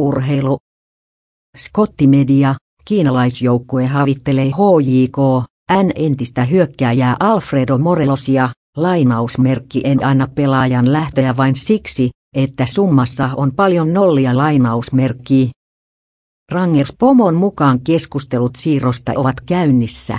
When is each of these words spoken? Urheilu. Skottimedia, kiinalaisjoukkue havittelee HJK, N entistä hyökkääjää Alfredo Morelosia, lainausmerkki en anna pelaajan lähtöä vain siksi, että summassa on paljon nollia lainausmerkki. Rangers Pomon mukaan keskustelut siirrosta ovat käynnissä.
Urheilu. 0.00 0.58
Skottimedia, 1.56 2.54
kiinalaisjoukkue 2.84 3.86
havittelee 3.86 4.44
HJK, 4.44 5.18
N 5.72 5.90
entistä 5.94 6.44
hyökkääjää 6.44 7.16
Alfredo 7.20 7.78
Morelosia, 7.78 8.48
lainausmerkki 8.76 9.80
en 9.84 10.04
anna 10.04 10.28
pelaajan 10.34 10.92
lähtöä 10.92 11.36
vain 11.36 11.56
siksi, 11.56 12.10
että 12.36 12.66
summassa 12.66 13.30
on 13.36 13.52
paljon 13.52 13.92
nollia 13.92 14.36
lainausmerkki. 14.36 15.50
Rangers 16.52 16.92
Pomon 16.98 17.34
mukaan 17.34 17.80
keskustelut 17.80 18.56
siirrosta 18.56 19.12
ovat 19.16 19.40
käynnissä. 19.40 20.18